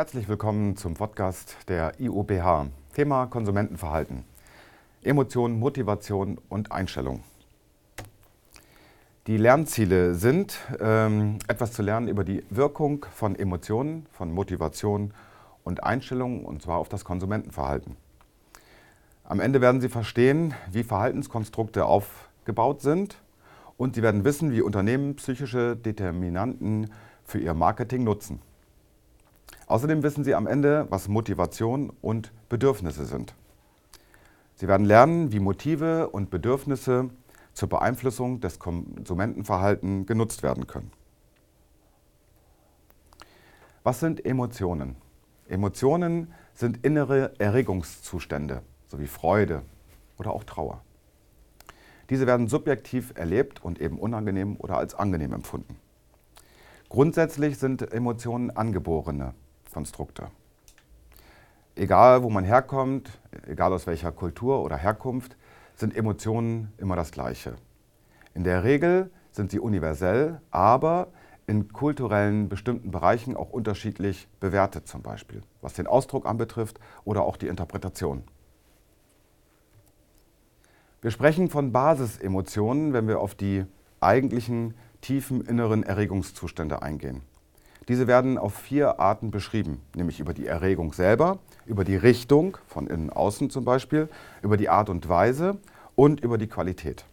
Herzlich 0.00 0.30
willkommen 0.30 0.78
zum 0.78 0.94
Podcast 0.94 1.58
der 1.68 2.00
IUBH. 2.00 2.68
Thema 2.94 3.26
Konsumentenverhalten. 3.26 4.24
Emotion, 5.02 5.58
Motivation 5.58 6.38
und 6.48 6.72
Einstellung. 6.72 7.22
Die 9.26 9.36
Lernziele 9.36 10.14
sind, 10.14 10.56
ähm, 10.80 11.38
etwas 11.48 11.72
zu 11.72 11.82
lernen 11.82 12.08
über 12.08 12.24
die 12.24 12.42
Wirkung 12.48 13.04
von 13.12 13.38
Emotionen, 13.38 14.06
von 14.10 14.32
Motivation 14.32 15.12
und 15.64 15.84
Einstellung, 15.84 16.46
und 16.46 16.62
zwar 16.62 16.78
auf 16.78 16.88
das 16.88 17.04
Konsumentenverhalten. 17.04 17.94
Am 19.24 19.38
Ende 19.38 19.60
werden 19.60 19.82
Sie 19.82 19.90
verstehen, 19.90 20.54
wie 20.72 20.82
Verhaltenskonstrukte 20.82 21.84
aufgebaut 21.84 22.80
sind 22.80 23.16
und 23.76 23.96
Sie 23.96 24.02
werden 24.02 24.24
wissen, 24.24 24.50
wie 24.50 24.62
Unternehmen 24.62 25.16
psychische 25.16 25.76
Determinanten 25.76 26.90
für 27.22 27.38
ihr 27.38 27.52
Marketing 27.52 28.02
nutzen. 28.02 28.40
Außerdem 29.70 30.02
wissen 30.02 30.24
Sie 30.24 30.34
am 30.34 30.48
Ende, 30.48 30.88
was 30.90 31.06
Motivation 31.06 31.92
und 32.02 32.32
Bedürfnisse 32.48 33.04
sind. 33.04 33.36
Sie 34.56 34.66
werden 34.66 34.84
lernen, 34.84 35.30
wie 35.30 35.38
Motive 35.38 36.08
und 36.10 36.28
Bedürfnisse 36.28 37.10
zur 37.52 37.68
Beeinflussung 37.68 38.40
des 38.40 38.58
Konsumentenverhaltens 38.58 40.08
genutzt 40.08 40.42
werden 40.42 40.66
können. 40.66 40.90
Was 43.84 44.00
sind 44.00 44.26
Emotionen? 44.26 44.96
Emotionen 45.46 46.34
sind 46.52 46.84
innere 46.84 47.38
Erregungszustände, 47.38 48.62
sowie 48.88 49.06
Freude 49.06 49.62
oder 50.18 50.32
auch 50.32 50.42
Trauer. 50.42 50.82
Diese 52.10 52.26
werden 52.26 52.48
subjektiv 52.48 53.12
erlebt 53.14 53.62
und 53.62 53.80
eben 53.80 54.00
unangenehm 54.00 54.56
oder 54.56 54.78
als 54.78 54.96
angenehm 54.96 55.32
empfunden. 55.32 55.76
Grundsätzlich 56.88 57.56
sind 57.56 57.92
Emotionen 57.92 58.50
angeborene 58.50 59.32
Konstrukte. 59.70 60.28
Egal, 61.76 62.22
wo 62.22 62.30
man 62.30 62.44
herkommt, 62.44 63.20
egal 63.46 63.72
aus 63.72 63.86
welcher 63.86 64.12
Kultur 64.12 64.62
oder 64.62 64.76
Herkunft, 64.76 65.36
sind 65.76 65.96
Emotionen 65.96 66.72
immer 66.78 66.96
das 66.96 67.10
Gleiche. 67.12 67.54
In 68.34 68.44
der 68.44 68.64
Regel 68.64 69.10
sind 69.32 69.50
sie 69.50 69.60
universell, 69.60 70.40
aber 70.50 71.08
in 71.46 71.72
kulturellen 71.72 72.48
bestimmten 72.48 72.90
Bereichen 72.90 73.36
auch 73.36 73.50
unterschiedlich 73.50 74.28
bewertet 74.40 74.86
zum 74.86 75.02
Beispiel, 75.02 75.42
was 75.62 75.72
den 75.72 75.86
Ausdruck 75.86 76.26
anbetrifft 76.26 76.78
oder 77.04 77.22
auch 77.22 77.36
die 77.36 77.48
Interpretation. 77.48 78.24
Wir 81.00 81.10
sprechen 81.10 81.48
von 81.48 81.72
Basisemotionen, 81.72 82.92
wenn 82.92 83.08
wir 83.08 83.20
auf 83.20 83.34
die 83.34 83.64
eigentlichen 84.00 84.74
tiefen 85.00 85.40
inneren 85.40 85.82
Erregungszustände 85.82 86.82
eingehen. 86.82 87.22
Diese 87.90 88.06
werden 88.06 88.38
auf 88.38 88.54
vier 88.54 89.00
Arten 89.00 89.32
beschrieben, 89.32 89.82
nämlich 89.96 90.20
über 90.20 90.32
die 90.32 90.46
Erregung 90.46 90.92
selber, 90.92 91.40
über 91.66 91.82
die 91.82 91.96
Richtung, 91.96 92.56
von 92.68 92.86
innen 92.86 93.10
außen 93.10 93.50
zum 93.50 93.64
Beispiel, 93.64 94.08
über 94.42 94.56
die 94.56 94.68
Art 94.68 94.88
und 94.88 95.08
Weise 95.08 95.58
und 95.96 96.20
über 96.20 96.38
die 96.38 96.46
Qualität. 96.46 97.04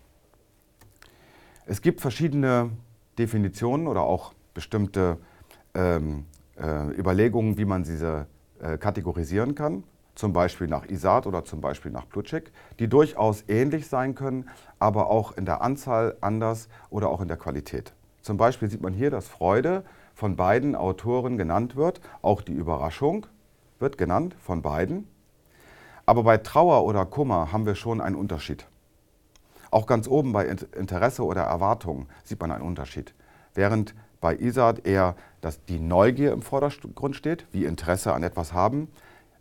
Es 1.66 1.82
gibt 1.82 2.00
verschiedene 2.00 2.70
Definitionen 3.18 3.88
oder 3.88 4.04
auch 4.04 4.34
bestimmte 4.54 5.18
ähm, 5.74 6.26
äh, 6.62 6.96
Überlegungen, 6.96 7.58
wie 7.58 7.66
man 7.66 7.82
diese 7.82 8.28
äh, 8.62 8.78
kategorisieren 8.78 9.56
kann, 9.56 9.84
zum 10.14 10.32
Beispiel 10.32 10.68
nach 10.68 10.88
Isat 10.88 11.26
oder 11.26 11.44
zum 11.44 11.60
Beispiel 11.60 11.92
nach 11.92 12.08
Plutschik, 12.08 12.52
die 12.78 12.88
durchaus 12.88 13.46
ähnlich 13.48 13.88
sein 13.88 14.14
können, 14.14 14.48
aber 14.78 15.10
auch 15.10 15.38
in 15.38 15.46
der 15.46 15.62
Anzahl 15.62 16.18
anders 16.22 16.70
oder 16.92 17.10
auch 17.10 17.22
in 17.22 17.30
der 17.30 17.38
Qualität. 17.38 17.94
Zum 18.22 18.38
Beispiel 18.38 18.70
sieht 18.70 18.84
man 18.84 18.94
hier, 18.94 19.10
dass 19.10 19.28
Freude 19.28 19.84
von 20.18 20.36
beiden 20.36 20.76
Autoren 20.76 21.38
genannt 21.38 21.76
wird. 21.76 22.02
Auch 22.24 22.42
die 22.42 22.54
Überraschung 22.54 23.28
wird 23.78 24.00
genannt 24.00 24.36
von 24.40 24.64
beiden. 24.64 25.08
Aber 26.08 26.24
bei 26.24 26.38
Trauer 26.38 26.86
oder 26.86 27.06
Kummer 27.06 27.52
haben 27.52 27.68
wir 27.68 27.76
schon 27.76 28.02
einen 28.02 28.16
Unterschied. 28.16 28.66
Auch 29.70 29.86
ganz 29.86 30.08
oben 30.08 30.34
bei 30.34 30.48
Interesse 30.48 31.24
oder 31.24 31.44
Erwartung 31.44 32.08
sieht 32.24 32.42
man 32.42 32.52
einen 32.52 32.64
Unterschied. 32.64 33.14
Während 33.54 33.94
bei 34.20 34.36
Isard 34.36 34.88
eher 34.88 35.16
dass 35.42 35.64
die 35.66 35.80
Neugier 35.80 36.32
im 36.34 36.42
Vordergrund 36.42 37.16
steht, 37.16 37.46
wie 37.52 37.66
Interesse 37.66 38.12
an 38.12 38.24
etwas 38.24 38.54
haben, 38.54 38.88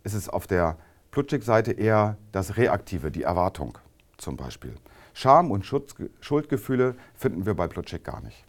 ist 0.03 0.13
es 0.13 0.29
auf 0.29 0.45
der 0.45 0.77
Plutschik-Seite 1.09 1.71
eher 1.71 2.17
das 2.31 2.55
Reaktive, 2.55 3.09
die 3.09 3.23
Erwartung 3.23 3.79
zum 4.17 4.37
Beispiel. 4.37 4.75
Scham 5.15 5.49
und 5.49 5.65
Schuldgefühle 5.65 6.95
finden 7.15 7.47
wir 7.47 7.55
bei 7.55 7.67
Plutschik 7.67 8.03
gar 8.03 8.21
nicht. 8.21 8.46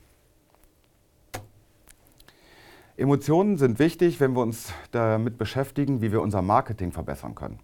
Emotionen 2.98 3.59
sind 3.59 3.78
wichtig, 3.78 4.19
wenn 4.19 4.34
wir 4.34 4.42
uns 4.42 4.72
damit 4.91 5.38
beschäftigen, 5.38 6.00
wie 6.00 6.10
wir 6.10 6.20
unser 6.20 6.42
Marketing 6.42 6.91
verbessern 6.91 7.36
können. 7.36 7.60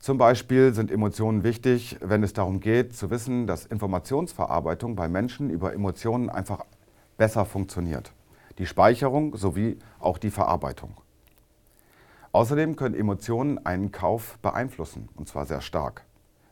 Zum 0.00 0.18
Beispiel 0.18 0.74
sind 0.74 0.90
Emotionen 0.90 1.44
wichtig, 1.44 1.96
wenn 2.00 2.24
es 2.24 2.32
darum 2.32 2.58
geht, 2.58 2.96
zu 2.96 3.10
wissen, 3.10 3.46
dass 3.46 3.66
Informationsverarbeitung 3.66 4.96
bei 4.96 5.06
Menschen 5.06 5.48
über 5.48 5.72
Emotionen 5.72 6.28
einfach 6.28 6.64
besser 7.18 7.44
funktioniert. 7.44 8.12
Die 8.58 8.66
Speicherung 8.66 9.36
sowie 9.36 9.78
auch 10.00 10.18
die 10.18 10.30
Verarbeitung. 10.32 10.96
Außerdem 12.32 12.74
können 12.74 12.96
Emotionen 12.96 13.64
einen 13.64 13.92
Kauf 13.92 14.40
beeinflussen, 14.42 15.08
und 15.14 15.28
zwar 15.28 15.46
sehr 15.46 15.60
stark. 15.60 16.04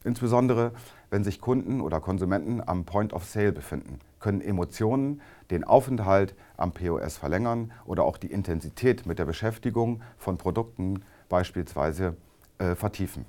Insbesondere 0.05 0.73
wenn 1.13 1.25
sich 1.25 1.43
Kunden 1.43 1.83
oder 1.83 2.01
Konsumenten 2.01 2.63
am 2.67 2.87
Point 2.87 3.13
of 3.13 3.27
Sale 3.27 3.53
befinden, 3.53 3.99
können 4.19 4.41
Emotionen 4.41 5.21
den 5.51 5.63
Aufenthalt 5.63 6.35
am 6.57 6.73
POS 6.73 7.19
verlängern 7.19 7.71
oder 7.85 8.05
auch 8.05 8.17
die 8.17 8.29
Intensität 8.29 9.05
mit 9.05 9.19
der 9.19 9.27
Beschäftigung 9.27 10.01
von 10.17 10.39
Produkten 10.39 11.05
beispielsweise 11.29 12.17
äh, 12.57 12.75
vertiefen. 12.75 13.27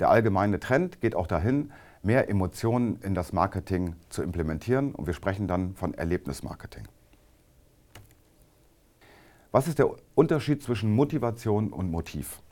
Der 0.00 0.10
allgemeine 0.10 0.58
Trend 0.58 1.00
geht 1.00 1.14
auch 1.14 1.28
dahin, 1.28 1.70
mehr 2.02 2.28
Emotionen 2.28 3.00
in 3.02 3.14
das 3.14 3.32
Marketing 3.32 3.94
zu 4.08 4.24
implementieren 4.24 4.92
und 4.92 5.06
wir 5.06 5.14
sprechen 5.14 5.46
dann 5.46 5.76
von 5.76 5.94
Erlebnismarketing. 5.94 6.88
Was 9.52 9.68
ist 9.68 9.78
der 9.78 9.94
Unterschied 10.16 10.64
zwischen 10.64 10.92
Motivation 10.92 11.72
und 11.72 11.92
Motiv? 11.92 12.42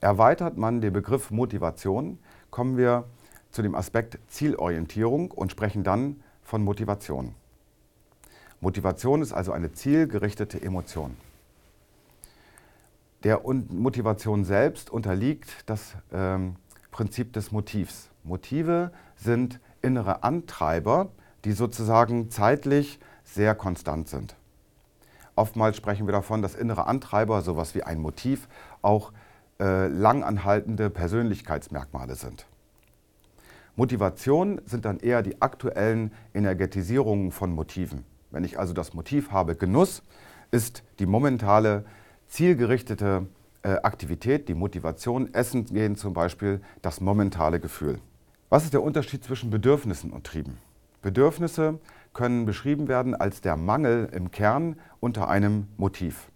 Erweitert 0.00 0.56
man 0.56 0.80
den 0.80 0.92
Begriff 0.92 1.30
Motivation, 1.30 2.18
kommen 2.50 2.76
wir 2.76 3.04
zu 3.50 3.62
dem 3.62 3.74
Aspekt 3.74 4.18
Zielorientierung 4.28 5.30
und 5.30 5.50
sprechen 5.50 5.84
dann 5.84 6.22
von 6.42 6.64
Motivation. 6.64 7.34
Motivation 8.60 9.22
ist 9.22 9.32
also 9.32 9.52
eine 9.52 9.72
zielgerichtete 9.72 10.60
Emotion. 10.60 11.16
Der 13.24 13.42
Motivation 13.44 14.44
selbst 14.44 14.90
unterliegt 14.90 15.50
das 15.66 15.94
ähm, 16.12 16.56
Prinzip 16.90 17.34
des 17.34 17.52
Motivs. 17.52 18.08
Motive 18.24 18.92
sind 19.16 19.60
innere 19.82 20.22
Antreiber, 20.22 21.10
die 21.44 21.52
sozusagen 21.52 22.30
zeitlich 22.30 22.98
sehr 23.24 23.54
konstant 23.54 24.08
sind. 24.08 24.36
Oftmals 25.36 25.76
sprechen 25.76 26.06
wir 26.06 26.12
davon, 26.12 26.42
dass 26.42 26.54
innere 26.54 26.86
Antreiber, 26.86 27.42
sowas 27.42 27.74
wie 27.74 27.82
ein 27.82 27.98
Motiv, 27.98 28.48
auch 28.82 29.12
äh, 29.60 29.88
langanhaltende 29.88 30.88
Persönlichkeitsmerkmale 30.90 32.14
sind. 32.14 32.46
Motivation 33.76 34.60
sind 34.64 34.84
dann 34.84 34.98
eher 34.98 35.22
die 35.22 35.40
aktuellen 35.40 36.12
Energetisierungen 36.34 37.30
von 37.30 37.52
Motiven. 37.52 38.04
Wenn 38.30 38.42
ich 38.42 38.58
also 38.58 38.72
das 38.72 38.94
Motiv 38.94 39.32
habe, 39.32 39.54
Genuss, 39.56 40.02
ist 40.50 40.82
die 40.98 41.06
momentale 41.06 41.84
zielgerichtete 42.26 43.26
äh, 43.62 43.76
Aktivität, 43.82 44.48
die 44.48 44.54
Motivation, 44.54 45.34
Essen 45.34 45.66
gehen 45.66 45.96
zum 45.96 46.14
Beispiel, 46.14 46.60
das 46.82 47.00
momentale 47.00 47.60
Gefühl. 47.60 47.98
Was 48.48 48.64
ist 48.64 48.72
der 48.72 48.82
Unterschied 48.82 49.22
zwischen 49.22 49.50
Bedürfnissen 49.50 50.10
und 50.10 50.24
Trieben? 50.24 50.58
Bedürfnisse 51.02 51.78
können 52.12 52.46
beschrieben 52.46 52.88
werden 52.88 53.14
als 53.14 53.40
der 53.40 53.56
Mangel 53.56 54.08
im 54.12 54.30
Kern 54.30 54.76
unter 55.00 55.28
einem 55.28 55.68
Motiv. 55.76 56.29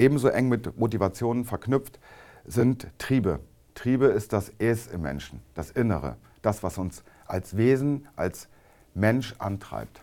Ebenso 0.00 0.28
eng 0.28 0.48
mit 0.48 0.78
Motivationen 0.78 1.44
verknüpft 1.44 2.00
sind 2.46 2.86
Triebe. 2.96 3.40
Triebe 3.74 4.06
ist 4.06 4.32
das 4.32 4.50
Es 4.58 4.86
im 4.86 5.02
Menschen, 5.02 5.42
das 5.54 5.70
Innere, 5.70 6.16
das, 6.40 6.62
was 6.62 6.78
uns 6.78 7.04
als 7.26 7.58
Wesen, 7.58 8.08
als 8.16 8.48
Mensch 8.94 9.34
antreibt. 9.38 10.00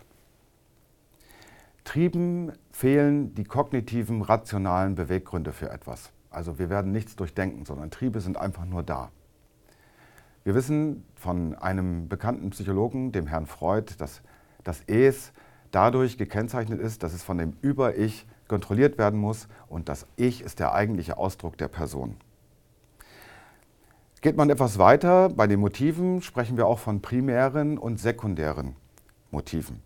Trieben 1.82 2.52
fehlen 2.70 3.34
die 3.34 3.42
kognitiven, 3.42 4.22
rationalen 4.22 4.94
Beweggründe 4.94 5.50
für 5.50 5.68
etwas. 5.68 6.12
Also 6.30 6.60
wir 6.60 6.70
werden 6.70 6.92
nichts 6.92 7.16
durchdenken, 7.16 7.64
sondern 7.64 7.90
Triebe 7.90 8.20
sind 8.20 8.36
einfach 8.36 8.66
nur 8.66 8.84
da. 8.84 9.10
Wir 10.44 10.54
wissen 10.54 11.04
von 11.16 11.56
einem 11.56 12.08
bekannten 12.08 12.50
Psychologen, 12.50 13.10
dem 13.10 13.26
Herrn 13.26 13.46
Freud, 13.46 13.94
dass 13.98 14.22
das 14.62 14.80
Es 14.86 15.32
dadurch 15.72 16.18
gekennzeichnet 16.18 16.80
ist, 16.80 17.02
dass 17.02 17.14
es 17.14 17.24
von 17.24 17.38
dem 17.38 17.54
Über-Ich 17.62 18.28
kontrolliert 18.48 18.98
werden 18.98 19.20
muss 19.20 19.46
und 19.68 19.88
das 19.88 20.06
Ich 20.16 20.42
ist 20.42 20.58
der 20.58 20.74
eigentliche 20.74 21.18
Ausdruck 21.18 21.56
der 21.58 21.68
Person. 21.68 22.16
Geht 24.20 24.36
man 24.36 24.50
etwas 24.50 24.78
weiter, 24.78 25.28
bei 25.28 25.46
den 25.46 25.60
Motiven 25.60 26.22
sprechen 26.22 26.56
wir 26.56 26.66
auch 26.66 26.80
von 26.80 27.00
primären 27.00 27.78
und 27.78 28.00
sekundären 28.00 28.74
Motiven. 29.30 29.80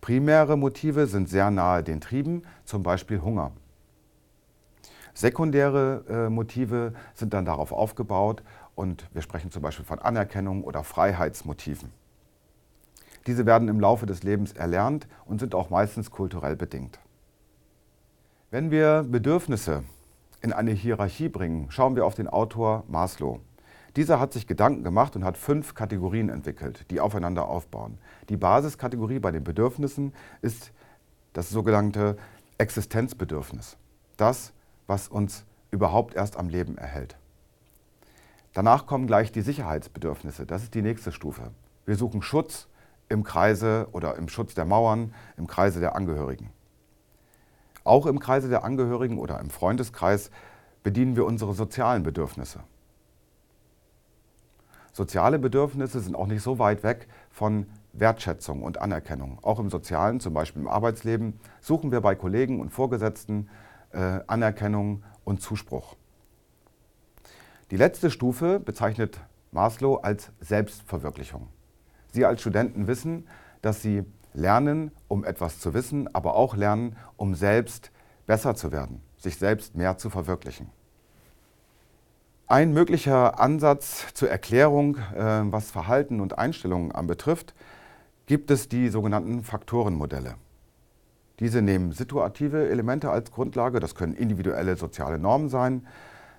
Primäre 0.00 0.56
Motive 0.56 1.06
sind 1.06 1.28
sehr 1.28 1.50
nahe 1.50 1.82
den 1.82 2.00
Trieben, 2.00 2.42
zum 2.64 2.82
Beispiel 2.82 3.22
Hunger. 3.22 3.52
Sekundäre 5.14 6.04
äh, 6.08 6.30
Motive 6.30 6.94
sind 7.14 7.34
dann 7.34 7.44
darauf 7.44 7.72
aufgebaut 7.72 8.42
und 8.74 9.08
wir 9.12 9.22
sprechen 9.22 9.50
zum 9.50 9.62
Beispiel 9.62 9.84
von 9.84 9.98
Anerkennung 9.98 10.64
oder 10.64 10.84
Freiheitsmotiven. 10.84 11.90
Diese 13.26 13.46
werden 13.46 13.68
im 13.68 13.78
Laufe 13.78 14.06
des 14.06 14.22
Lebens 14.22 14.52
erlernt 14.52 15.06
und 15.26 15.38
sind 15.38 15.54
auch 15.54 15.70
meistens 15.70 16.10
kulturell 16.10 16.56
bedingt. 16.56 16.98
Wenn 18.52 18.70
wir 18.70 19.06
Bedürfnisse 19.08 19.82
in 20.42 20.52
eine 20.52 20.72
Hierarchie 20.72 21.30
bringen, 21.30 21.70
schauen 21.70 21.96
wir 21.96 22.04
auf 22.04 22.14
den 22.14 22.28
Autor 22.28 22.84
Maslow. 22.86 23.40
Dieser 23.96 24.20
hat 24.20 24.34
sich 24.34 24.46
Gedanken 24.46 24.84
gemacht 24.84 25.16
und 25.16 25.24
hat 25.24 25.38
fünf 25.38 25.74
Kategorien 25.74 26.28
entwickelt, 26.28 26.84
die 26.90 27.00
aufeinander 27.00 27.48
aufbauen. 27.48 27.96
Die 28.28 28.36
Basiskategorie 28.36 29.20
bei 29.20 29.30
den 29.30 29.42
Bedürfnissen 29.42 30.12
ist 30.42 30.70
das 31.32 31.48
sogenannte 31.48 32.18
Existenzbedürfnis. 32.58 33.78
Das, 34.18 34.52
was 34.86 35.08
uns 35.08 35.46
überhaupt 35.70 36.14
erst 36.14 36.36
am 36.36 36.50
Leben 36.50 36.76
erhält. 36.76 37.16
Danach 38.52 38.84
kommen 38.84 39.06
gleich 39.06 39.32
die 39.32 39.40
Sicherheitsbedürfnisse. 39.40 40.44
Das 40.44 40.62
ist 40.62 40.74
die 40.74 40.82
nächste 40.82 41.10
Stufe. 41.10 41.52
Wir 41.86 41.96
suchen 41.96 42.20
Schutz 42.20 42.68
im 43.08 43.24
Kreise 43.24 43.88
oder 43.92 44.16
im 44.16 44.28
Schutz 44.28 44.54
der 44.54 44.66
Mauern, 44.66 45.14
im 45.38 45.46
Kreise 45.46 45.80
der 45.80 45.96
Angehörigen. 45.96 46.50
Auch 47.84 48.06
im 48.06 48.18
Kreise 48.18 48.48
der 48.48 48.64
Angehörigen 48.64 49.18
oder 49.18 49.40
im 49.40 49.50
Freundeskreis 49.50 50.30
bedienen 50.82 51.16
wir 51.16 51.24
unsere 51.24 51.54
sozialen 51.54 52.02
Bedürfnisse. 52.02 52.60
Soziale 54.92 55.38
Bedürfnisse 55.38 56.00
sind 56.00 56.14
auch 56.14 56.26
nicht 56.26 56.42
so 56.42 56.58
weit 56.58 56.82
weg 56.82 57.08
von 57.30 57.66
Wertschätzung 57.94 58.62
und 58.62 58.78
Anerkennung. 58.78 59.38
Auch 59.42 59.58
im 59.58 59.70
Sozialen, 59.70 60.20
zum 60.20 60.34
Beispiel 60.34 60.62
im 60.62 60.68
Arbeitsleben, 60.68 61.40
suchen 61.60 61.92
wir 61.92 62.00
bei 62.00 62.14
Kollegen 62.14 62.60
und 62.60 62.70
Vorgesetzten 62.70 63.48
äh, 63.92 64.20
Anerkennung 64.26 65.02
und 65.24 65.40
Zuspruch. 65.40 65.96
Die 67.70 67.76
letzte 67.76 68.10
Stufe 68.10 68.60
bezeichnet 68.60 69.18
Maslow 69.50 69.96
als 69.96 70.30
Selbstverwirklichung. 70.40 71.48
Sie 72.12 72.26
als 72.26 72.42
Studenten 72.42 72.86
wissen, 72.86 73.26
dass 73.62 73.80
Sie 73.80 74.04
lernen, 74.34 74.92
um 75.08 75.24
etwas 75.24 75.58
zu 75.58 75.74
wissen, 75.74 76.12
aber 76.14 76.34
auch 76.34 76.56
lernen, 76.56 76.96
um 77.16 77.34
selbst 77.34 77.90
besser 78.26 78.54
zu 78.54 78.72
werden, 78.72 79.02
sich 79.18 79.36
selbst 79.36 79.74
mehr 79.74 79.98
zu 79.98 80.10
verwirklichen. 80.10 80.70
Ein 82.46 82.72
möglicher 82.72 83.40
Ansatz 83.40 84.12
zur 84.14 84.28
Erklärung, 84.28 84.96
äh, 84.96 85.42
was 85.44 85.70
Verhalten 85.70 86.20
und 86.20 86.38
Einstellungen 86.38 86.92
anbetrifft, 86.92 87.54
gibt 88.26 88.50
es 88.50 88.68
die 88.68 88.88
sogenannten 88.88 89.42
Faktorenmodelle. 89.42 90.34
Diese 91.40 91.62
nehmen 91.62 91.92
situative 91.92 92.68
Elemente 92.68 93.10
als 93.10 93.32
Grundlage, 93.32 93.80
das 93.80 93.94
können 93.94 94.14
individuelle 94.14 94.76
soziale 94.76 95.18
Normen 95.18 95.48
sein. 95.48 95.86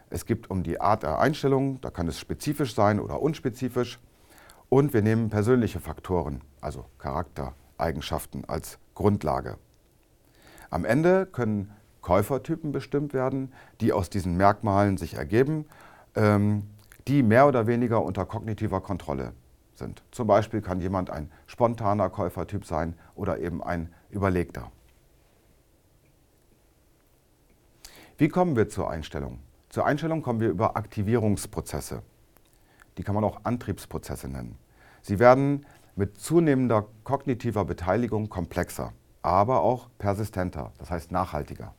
Es 0.09 0.25
gibt 0.25 0.49
um 0.51 0.63
die 0.63 0.79
Art 0.79 1.03
der 1.03 1.19
Einstellung, 1.19 1.81
da 1.81 1.89
kann 1.89 2.07
es 2.07 2.19
spezifisch 2.19 2.75
sein 2.75 2.99
oder 2.99 3.21
unspezifisch. 3.21 3.99
Und 4.69 4.93
wir 4.93 5.01
nehmen 5.01 5.29
persönliche 5.29 5.79
Faktoren, 5.79 6.41
also 6.61 6.85
Charaktereigenschaften 7.83 8.45
als 8.45 8.79
Grundlage. 8.95 9.57
Am 10.69 10.85
Ende 10.85 11.25
können 11.25 11.71
Käufertypen 12.01 12.71
bestimmt 12.71 13.13
werden, 13.13 13.51
die 13.81 13.93
aus 13.93 14.09
diesen 14.09 14.37
Merkmalen 14.37 14.97
sich 14.97 15.15
ergeben 15.15 15.65
ähm, 16.15 16.69
die 17.07 17.21
mehr 17.21 17.47
oder 17.47 17.67
weniger 17.67 18.01
unter 18.01 18.25
kognitiver 18.25 18.79
Kontrolle 18.79 19.33
sind. 19.75 20.03
Zum 20.11 20.27
Beispiel 20.27 20.61
kann 20.61 20.79
jemand 20.79 21.09
ein 21.09 21.29
spontaner 21.47 22.09
Käufertyp 22.09 22.65
sein 22.65 22.95
oder 23.15 23.39
eben 23.39 23.61
ein 23.61 23.93
überlegter. 24.09 24.71
Wie 28.17 28.29
kommen 28.29 28.55
wir 28.55 28.69
zur 28.69 28.89
Einstellung? 28.89 29.39
Zur 29.69 29.85
Einstellung 29.85 30.21
kommen 30.21 30.39
wir 30.39 30.49
über 30.49 30.77
Aktivierungsprozesse. 30.77 32.03
Die 32.97 33.03
kann 33.03 33.15
man 33.15 33.23
auch 33.23 33.41
Antriebsprozesse 33.43 34.29
nennen. 34.29 34.57
Sie 35.01 35.19
werden 35.19 35.65
mit 35.95 36.19
zunehmender 36.19 36.85
kognitiver 37.03 37.65
Beteiligung 37.65 38.29
komplexer, 38.29 38.93
aber 39.21 39.61
auch 39.61 39.89
persistenter, 39.97 40.71
das 40.77 40.89
heißt 40.89 41.11
nachhaltiger. 41.11 41.73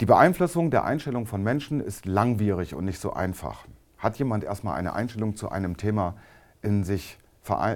Die 0.00 0.06
Beeinflussung 0.06 0.70
der 0.70 0.84
Einstellung 0.84 1.26
von 1.26 1.42
Menschen 1.42 1.80
ist 1.80 2.06
langwierig 2.06 2.74
und 2.74 2.86
nicht 2.86 3.00
so 3.00 3.12
einfach. 3.12 3.66
Hat 3.98 4.18
jemand 4.18 4.44
erstmal 4.44 4.78
eine 4.78 4.94
Einstellung 4.94 5.36
zu 5.36 5.50
einem 5.50 5.76
Thema 5.76 6.14
in 6.62 6.84
sich, 6.84 7.18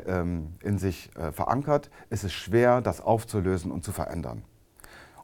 ähm, 0.07 0.55
in 0.63 0.79
sich 0.79 1.15
äh, 1.17 1.33
verankert, 1.33 1.91
ist 2.09 2.25
es 2.25 2.33
schwer, 2.33 2.81
das 2.81 3.03
aufzulösen 3.03 3.71
und 3.71 3.85
zu 3.85 3.93
verändern. 3.93 4.43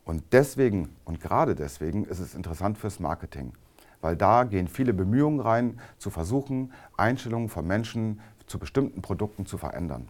Und 0.04 0.24
deswegen 0.32 0.94
und 1.06 1.20
gerade 1.20 1.54
deswegen 1.54 2.04
ist 2.04 2.18
es 2.18 2.34
interessant 2.34 2.76
fürs 2.76 3.00
Marketing, 3.00 3.52
weil 4.02 4.16
da 4.16 4.44
gehen 4.44 4.68
viele 4.68 4.92
Bemühungen 4.92 5.40
rein, 5.40 5.80
zu 5.96 6.10
versuchen, 6.10 6.72
Einstellungen 6.98 7.48
von 7.48 7.66
Menschen 7.66 8.20
zu 8.50 8.58
bestimmten 8.58 9.00
Produkten 9.00 9.46
zu 9.46 9.56
verändern. 9.56 10.08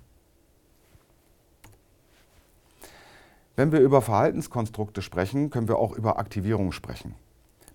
Wenn 3.55 3.71
wir 3.71 3.81
über 3.81 4.01
Verhaltenskonstrukte 4.01 5.03
sprechen, 5.03 5.51
können 5.51 5.69
wir 5.69 5.77
auch 5.77 5.93
über 5.93 6.19
Aktivierung 6.19 6.73
sprechen. 6.73 7.15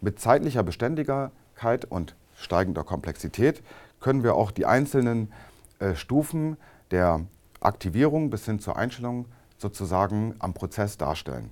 Mit 0.02 0.20
zeitlicher 0.20 0.64
Beständigkeit 0.64 1.86
und 1.88 2.16
steigender 2.36 2.84
Komplexität 2.84 3.62
können 4.00 4.24
wir 4.24 4.34
auch 4.34 4.50
die 4.50 4.66
einzelnen 4.66 5.32
äh, 5.78 5.94
Stufen 5.94 6.58
der 6.90 7.22
Aktivierung 7.60 8.32
bis 8.32 8.46
hin 8.46 8.60
zur 8.60 8.76
Einstellung 8.76 9.26
sozusagen 9.58 10.34
am 10.40 10.54
Prozess 10.54 10.98
darstellen. 10.98 11.52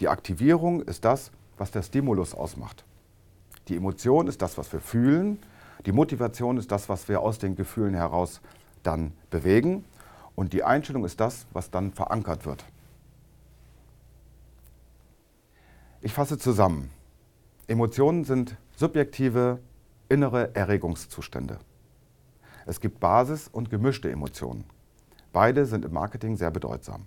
Die 0.00 0.08
Aktivierung 0.08 0.80
ist 0.80 1.04
das, 1.04 1.30
was 1.58 1.70
der 1.70 1.82
Stimulus 1.82 2.34
ausmacht. 2.34 2.84
Die 3.68 3.76
Emotion 3.76 4.26
ist 4.26 4.40
das, 4.40 4.56
was 4.56 4.72
wir 4.72 4.80
fühlen. 4.80 5.38
Die 5.86 5.92
Motivation 5.92 6.56
ist 6.56 6.72
das, 6.72 6.88
was 6.88 7.08
wir 7.08 7.20
aus 7.20 7.38
den 7.38 7.54
Gefühlen 7.54 7.94
heraus 7.94 8.40
dann 8.82 9.12
bewegen. 9.30 9.84
Und 10.34 10.52
die 10.52 10.64
Einstellung 10.64 11.04
ist 11.04 11.20
das, 11.20 11.46
was 11.52 11.70
dann 11.70 11.92
verankert 11.92 12.44
wird. 12.44 12.64
Ich 16.00 16.12
fasse 16.12 16.38
zusammen. 16.38 16.90
Emotionen 17.68 18.24
sind 18.24 18.56
subjektive 18.76 19.60
innere 20.08 20.54
Erregungszustände. 20.54 21.58
Es 22.66 22.80
gibt 22.80 23.00
Basis- 23.00 23.48
und 23.48 23.70
gemischte 23.70 24.10
Emotionen. 24.10 24.64
Beide 25.32 25.66
sind 25.66 25.84
im 25.84 25.92
Marketing 25.92 26.36
sehr 26.36 26.50
bedeutsam. 26.50 27.06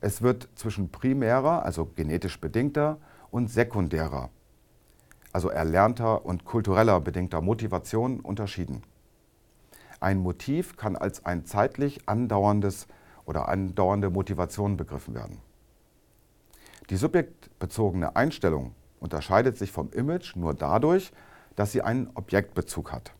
Es 0.00 0.22
wird 0.22 0.48
zwischen 0.54 0.90
primärer, 0.90 1.62
also 1.64 1.84
genetisch 1.84 2.40
bedingter, 2.40 2.98
und 3.30 3.48
sekundärer, 3.48 4.30
also 5.32 5.48
erlernter 5.48 6.24
und 6.24 6.44
kultureller 6.44 7.00
bedingter 7.00 7.40
Motivation 7.40 8.20
unterschieden. 8.20 8.82
Ein 10.00 10.18
Motiv 10.18 10.76
kann 10.76 10.96
als 10.96 11.24
ein 11.26 11.44
zeitlich 11.44 12.08
andauerndes 12.08 12.86
oder 13.26 13.48
andauernde 13.48 14.10
Motivation 14.10 14.76
begriffen 14.76 15.14
werden. 15.14 15.38
Die 16.88 16.96
subjektbezogene 16.96 18.16
Einstellung 18.16 18.74
unterscheidet 18.98 19.56
sich 19.56 19.70
vom 19.70 19.90
Image 19.92 20.36
nur 20.36 20.54
dadurch, 20.54 21.12
dass 21.54 21.72
sie 21.72 21.82
einen 21.82 22.10
Objektbezug 22.14 22.92
hat. 22.92 23.12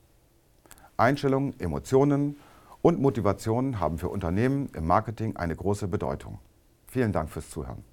Einstellungen, 0.96 1.58
Emotionen 1.60 2.36
und 2.82 3.00
Motivationen 3.00 3.78
haben 3.78 3.98
für 3.98 4.08
Unternehmen 4.08 4.70
im 4.74 4.86
Marketing 4.86 5.36
eine 5.36 5.54
große 5.54 5.88
Bedeutung. 5.88 6.38
Vielen 6.86 7.12
Dank 7.12 7.30
fürs 7.30 7.50
Zuhören. 7.50 7.84